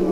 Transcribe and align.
Elle 0.00 0.04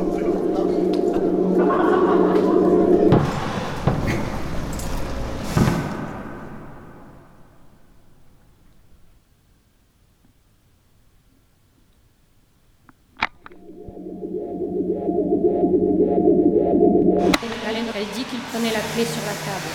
dit 18.15 18.25
qu'il 18.25 18.41
prenait 18.41 18.73
la 18.73 18.81
clé 18.93 19.05
sur 19.05 19.23
la 19.25 19.33
table. 19.47 19.71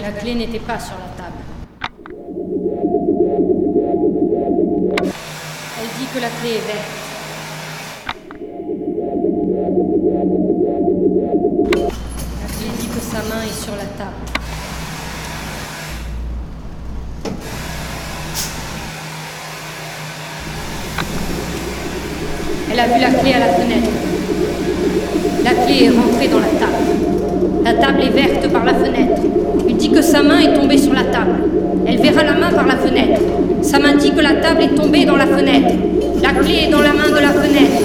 La 0.00 0.12
clé 0.12 0.34
n'était 0.34 0.58
pas 0.60 0.78
sur 0.78 0.94
la 0.96 1.08
table. 1.16 1.17
La 6.20 6.28
clé 6.30 6.50
est 6.50 6.66
verte. 6.66 7.08
La 12.40 12.48
clé 12.48 12.68
dit 12.80 12.88
que 12.88 13.00
sa 13.00 13.22
main 13.28 13.42
est 13.44 13.62
sur 13.62 13.76
la 13.76 13.84
table. 13.96 14.16
Elle 22.70 22.80
a 22.80 22.86
vu 22.88 23.00
la 23.00 23.10
clé 23.10 23.32
à 23.34 23.38
la 23.38 23.52
fenêtre. 23.54 23.90
La 25.44 25.54
clé 25.64 25.84
est 25.84 25.90
rentrée 25.90 26.28
dans 26.28 26.40
la 26.40 26.48
table. 26.48 27.62
La 27.62 27.74
table 27.74 28.00
est 28.02 28.10
verte 28.10 28.52
par 28.52 28.64
la 28.64 28.74
fenêtre. 28.74 29.17
Que 29.94 30.02
sa 30.02 30.22
main 30.22 30.38
est 30.38 30.54
tombée 30.54 30.78
sur 30.78 30.92
la 30.92 31.02
table. 31.04 31.32
Elle 31.86 31.98
verra 31.98 32.22
la 32.22 32.32
main 32.34 32.52
par 32.54 32.66
la 32.66 32.76
fenêtre. 32.76 33.20
Sa 33.62 33.78
main 33.80 33.96
dit 33.96 34.12
que 34.12 34.20
la 34.20 34.34
table 34.34 34.62
est 34.62 34.74
tombée 34.74 35.04
dans 35.04 35.16
la 35.16 35.26
fenêtre. 35.26 35.74
La 36.22 36.30
clé 36.40 36.66
est 36.66 36.70
dans 36.70 36.80
la 36.80 36.92
main 36.92 37.08
de 37.08 37.20
la 37.20 37.32
fenêtre. 37.32 37.82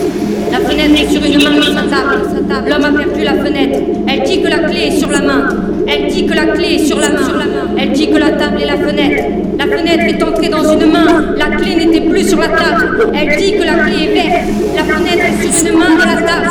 La 0.52 0.60
fenêtre 0.60 0.94
est 1.02 1.12
sur 1.12 1.24
une 1.26 1.44
main 1.44 1.58
de 1.58 1.64
sa 1.64 1.82
table. 1.82 2.70
L'homme 2.70 2.84
a 2.84 3.04
perdu 3.04 3.24
la 3.24 3.34
fenêtre. 3.34 3.80
Elle 4.08 4.22
dit 4.24 4.42
que 4.42 4.48
la 4.48 4.60
clé 4.60 4.80
est 4.88 5.00
sur 5.00 5.10
la 5.10 5.22
main. 5.22 5.48
Elle 5.88 6.08
dit 6.08 6.26
que 6.26 6.34
la 6.34 6.46
clé 6.48 6.76
est 6.76 6.86
sur 6.86 7.00
la 7.00 7.10
main. 7.10 7.32
Elle 7.78 7.92
dit 7.92 8.08
que 8.10 8.18
la 8.18 8.32
table 8.32 8.62
est 8.62 8.68
la 8.68 8.78
fenêtre. 8.78 9.24
La 9.58 9.66
fenêtre 9.66 10.04
est 10.08 10.24
entrée 10.24 10.50
dans 10.50 10.64
une 10.72 10.92
main. 10.92 11.34
La 11.38 11.56
clé 11.56 11.76
n'était 11.76 12.02
plus 12.02 12.30
sur 12.30 12.40
la 12.40 12.50
table. 12.50 13.12
Elle 13.16 13.38
dit 13.38 13.54
que 13.54 13.64
la 13.64 13.74
clé 13.74 14.04
est 14.04 14.14
verte. 14.14 14.46
La 14.76 14.84
fenêtre 14.84 15.24
est 15.42 15.60
sur 15.60 15.72
une 15.72 15.80
main 15.80 15.96
de 15.96 16.00
la 16.00 16.22
table. 16.22 16.48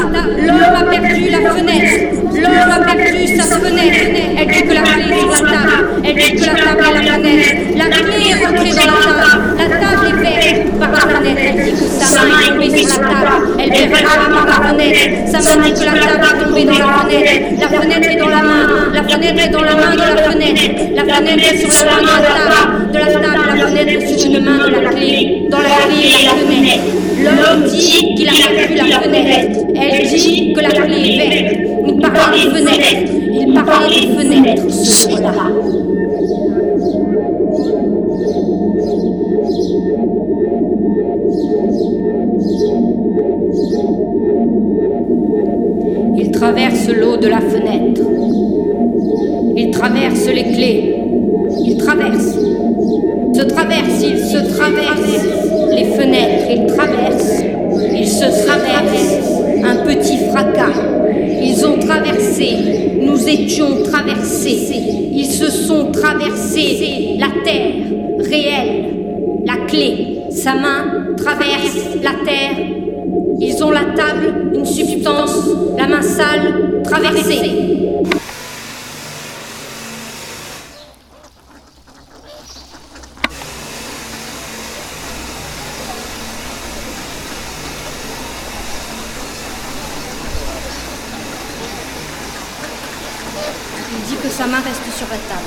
L'homme 0.46 0.76
a 0.76 0.84
perdu 0.90 1.28
la 1.30 1.50
fenêtre. 1.50 1.94
L'homme 2.34 2.72
a 2.72 2.94
perdu 2.94 3.26
sa 3.36 3.44
fenêtre. 3.44 3.98
Elle 4.38 4.46
dit 4.46 4.62
que 4.62 4.74
la 4.74 4.82
clé 4.82 5.14
est 5.14 5.20
sur 5.20 5.30
la 5.30 5.50
table. 5.50 5.72
Elle 6.04 6.14
dit 6.16 6.32
que 6.32 6.44
la 6.44 6.52
table 6.52 6.96
est 7.00 7.06
la 7.06 7.14
fenêtre. 7.14 7.50
La 7.76 7.86
clé 7.86 8.16
est 8.30 8.46
rentrée 8.46 8.70
dans 8.70 8.86
la 8.86 9.12
table. 9.22 9.42
La 9.58 9.66
table 9.78 10.04
est 10.08 10.18
verte 10.22 10.62
par 10.80 10.90
la 10.90 10.98
fenêtre. 10.98 11.40
Elle 11.44 11.64
dit 11.64 11.72
que 11.72 12.04
sa 12.04 12.20
main 12.22 12.40
est 12.40 12.50
tombée 12.50 12.86
sur 12.86 12.88
la 12.88 13.08
table. 13.08 13.34
Elle 13.58 13.70
verra 13.70 14.14
la 14.22 14.28
main 14.34 14.44
par 14.44 14.60
la 14.62 14.68
fenêtre. 14.68 14.91
Sa 15.26 15.38
que 15.38 15.84
la 15.84 15.92
table 16.02 16.24
est 16.24 16.44
tombée 16.44 16.64
dans 16.64 16.86
la 16.86 16.98
fenêtre. 17.08 17.60
La 17.60 17.68
fenêtre 17.68 18.10
est 18.10 18.16
dans 18.16 18.28
la 18.28 18.42
main. 18.42 18.92
La 18.92 19.02
fenêtre 19.02 19.44
est 19.44 19.48
dans 19.50 19.62
la 19.62 19.74
main 19.74 19.92
de 19.92 19.98
la 19.98 20.30
fenêtre. 20.30 20.62
La 20.94 21.02
fenêtre 21.02 21.52
est 21.52 21.70
sur 21.70 21.86
la 21.86 21.96
main 21.96 22.18
de 22.18 22.28
la 22.28 22.44
table. 22.50 22.92
De 22.92 22.98
la 22.98 23.06
table, 23.06 23.58
la 23.58 23.66
fenêtre 23.66 24.02
est 24.02 24.18
sur 24.18 24.30
une 24.30 24.44
main 24.44 24.68
de 24.68 24.80
la 24.80 24.90
clé. 24.90 25.46
Dans 25.50 25.58
la 25.58 25.64
clé, 25.64 26.08
la 26.24 26.34
fenêtre. 26.34 26.84
L'homme 27.18 27.64
dit 27.68 28.14
qu'il 28.16 28.28
a 28.28 28.32
perdu 28.32 28.74
la 28.74 29.00
fenêtre. 29.00 29.58
Elle 29.74 30.08
dit 30.08 30.52
que 30.52 30.60
la 30.60 30.70
clé 30.70 30.96
est 31.08 31.42
verte. 31.42 31.56
Il 31.88 32.00
parlait 32.00 32.44
des 32.44 32.50
fenêtres. 32.50 32.94
Il 33.32 33.54
parlait 33.54 33.88
des 33.88 34.06
fenêtres 34.16 34.70
ce 34.70 35.08
jour-là. 35.08 35.32
Traverse 46.62 46.88
l'eau 46.90 47.16
de 47.16 47.26
la 47.26 47.40
fenêtre. 47.40 48.02
Il 49.56 49.70
traverse 49.72 50.26
les 50.26 50.44
clés. 50.44 50.94
Il 51.64 51.76
traverse. 51.76 52.38
Se 53.34 53.42
traverse, 53.42 54.02
il 54.02 54.18
se 54.18 54.54
traverse 54.54 55.24
les 55.74 55.84
fenêtres. 55.84 56.44
Il 56.50 56.66
traverse. 56.66 57.42
Il 57.92 58.06
se 58.06 58.46
traverse. 58.46 59.18
Un 59.64 59.76
petit 59.84 60.18
fracas. 60.30 60.72
Ils 61.42 61.66
ont 61.66 61.78
traversé. 61.78 62.56
Nous 63.00 63.28
étions 63.28 63.82
traversés. 63.82 64.58
Ils 65.12 65.26
se 65.26 65.50
sont 65.50 65.90
traversés 65.90 67.16
la 67.18 67.42
terre 67.42 67.72
réelle. 68.18 68.84
La 69.44 69.66
clé. 69.66 70.18
Sa 70.30 70.54
main 70.54 71.14
traverse 71.16 71.88
la 72.02 72.12
terre 72.24 72.81
ils 73.44 73.64
ont 73.64 73.72
la 73.72 73.84
table, 73.84 74.52
une 74.54 74.64
substance, 74.64 75.32
la 75.76 75.88
main 75.88 76.00
sale, 76.00 76.80
traversée. 76.84 77.40
Il 93.90 94.02
dit 94.08 94.16
que 94.22 94.28
sa 94.28 94.46
main 94.46 94.60
reste 94.60 94.96
sur 94.96 95.08
la 95.10 95.16
table. 95.16 95.42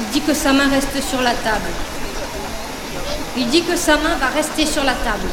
Il 0.00 0.06
dit 0.12 0.20
que 0.20 0.34
sa 0.34 0.52
main 0.52 0.68
reste 0.68 1.00
sur 1.08 1.22
la 1.22 1.34
table. 1.34 1.70
Il 3.36 3.48
dit 3.48 3.62
que 3.62 3.76
sa 3.76 3.96
main 3.96 4.16
va 4.20 4.26
rester 4.28 4.66
sur 4.66 4.82
la 4.82 4.94
table. 4.94 5.28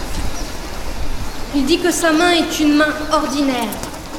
Il 1.54 1.66
dit 1.66 1.80
que 1.80 1.92
sa 1.92 2.14
main 2.14 2.32
est 2.32 2.62
une 2.62 2.76
main 2.76 2.94
ordinaire. 3.12 3.68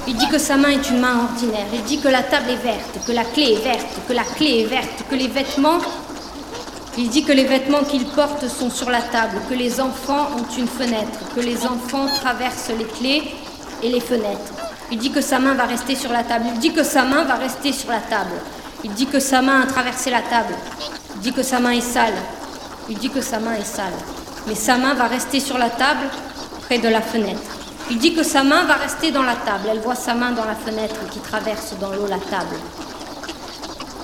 Il 0.06 0.15
dit 0.16 0.28
que 0.28 0.37
sa 0.37 0.59
main 0.59 0.69
est 0.69 0.91
une 0.91 1.00
main 1.00 1.20
ordinaire. 1.31 1.66
Il 1.72 1.82
dit 1.84 1.98
que 1.98 2.09
la 2.09 2.22
table 2.22 2.50
est 2.50 2.62
verte, 2.62 2.98
que 3.06 3.12
la 3.12 3.25
clé 3.25 3.54
est 3.54 3.65
verte, 3.65 3.87
que 4.06 4.12
la 4.12 4.25
clé 4.25 4.60
est 4.60 4.66
verte, 4.66 5.04
que 5.09 5.15
les 5.15 5.28
vêtements... 5.28 5.78
Il 6.98 7.09
dit 7.09 7.25
que 7.25 7.32
les 7.32 7.44
vêtements 7.44 7.84
qu'il 7.84 8.04
porte 8.04 8.47
sont 8.48 8.69
sur 8.69 8.91
la 8.91 9.00
table, 9.00 9.41
que 9.48 9.54
les 9.54 9.81
enfants 9.81 10.28
ont 10.37 10.54
une 10.59 10.69
fenêtre, 10.69 11.21
que 11.34 11.41
les 11.41 11.66
enfants 11.66 12.06
traversent 12.21 12.71
les 12.78 12.84
clés 12.84 13.22
et 13.82 13.88
les 13.88 14.00
fenêtres. 14.00 14.53
Il 14.91 14.98
dit 14.98 15.10
que 15.10 15.22
sa 15.22 15.38
main 15.38 15.54
va 15.54 15.65
rester 15.65 15.94
sur 15.94 16.12
la 16.12 16.25
table. 16.25 16.44
Il 16.53 16.59
dit 16.59 16.72
que 16.72 16.82
sa 16.82 17.03
main 17.04 17.25
va 17.25 17.37
rester 17.37 17.72
sur 17.72 17.88
la 17.88 18.00
table. 18.00 18.34
Il 18.84 18.92
dit 18.92 19.06
que 19.06 19.21
sa 19.21 19.41
main 19.41 19.62
a 19.62 19.66
traversé 19.66 20.10
la 20.10 20.21
table. 20.21 20.54
Il 21.15 21.21
dit 21.22 21.32
que 21.32 21.42
sa 21.42 21.60
main 21.60 21.71
est 21.71 21.81
sale. 21.81 22.12
Il 22.91 22.98
dit 22.98 23.09
que 23.09 23.22
sa 23.22 23.38
main 23.38 23.54
est 23.54 23.65
sale. 23.65 23.94
Mais 24.47 24.54
sa 24.54 24.76
main 24.76 24.92
va 24.92 25.06
rester 25.06 25.41
sur 25.41 25.56
la 25.56 25.71
table 25.71 26.10
près 26.72 26.78
de 26.78 26.88
la 26.88 27.03
fenêtre. 27.03 27.59
Il 27.91 27.99
dit 27.99 28.15
que 28.15 28.22
sa 28.22 28.43
main 28.43 28.65
va 28.65 28.75
rester 28.75 29.10
dans 29.10 29.22
la 29.22 29.34
table. 29.34 29.69
Elle 29.71 29.81
voit 29.81 29.94
sa 29.94 30.15
main 30.15 30.31
dans 30.31 30.44
la 30.44 30.55
fenêtre 30.55 30.97
qui 31.10 31.19
traverse 31.19 31.75
dans 31.78 31.91
l'eau 31.91 32.06
la 32.06 32.19
table. 32.19 32.56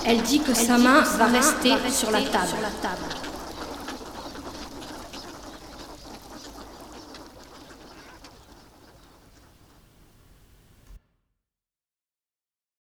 Elle 0.05 0.21
dit 0.21 0.39
que 0.39 0.53
sa 0.53 0.77
main 0.77 1.01
va 1.01 1.25
rester 1.25 1.71
sur 1.91 2.11
la 2.11 2.21
table. 2.21 2.57